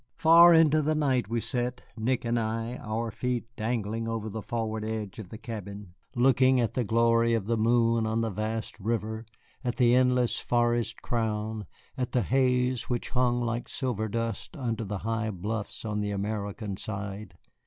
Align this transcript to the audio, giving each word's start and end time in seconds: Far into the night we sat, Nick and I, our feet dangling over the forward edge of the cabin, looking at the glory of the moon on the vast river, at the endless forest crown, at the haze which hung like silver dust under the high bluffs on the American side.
Far 0.15 0.51
into 0.51 0.81
the 0.81 0.95
night 0.95 1.29
we 1.29 1.39
sat, 1.39 1.83
Nick 1.95 2.25
and 2.25 2.39
I, 2.39 2.75
our 2.77 3.11
feet 3.11 3.45
dangling 3.55 4.07
over 4.07 4.29
the 4.29 4.41
forward 4.41 4.83
edge 4.83 5.19
of 5.19 5.29
the 5.29 5.37
cabin, 5.37 5.93
looking 6.15 6.59
at 6.59 6.73
the 6.73 6.83
glory 6.83 7.35
of 7.35 7.45
the 7.45 7.55
moon 7.55 8.07
on 8.07 8.21
the 8.21 8.31
vast 8.31 8.79
river, 8.79 9.27
at 9.63 9.75
the 9.75 9.93
endless 9.93 10.39
forest 10.39 11.03
crown, 11.03 11.67
at 11.99 12.13
the 12.13 12.23
haze 12.23 12.89
which 12.89 13.09
hung 13.11 13.41
like 13.41 13.69
silver 13.69 14.07
dust 14.07 14.57
under 14.57 14.83
the 14.83 14.97
high 15.05 15.29
bluffs 15.29 15.85
on 15.85 15.99
the 16.01 16.09
American 16.09 16.77
side. 16.77 17.37